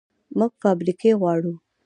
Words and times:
موږ 0.37 0.51
فابریکې 0.61 1.11
غواړو 1.21 1.53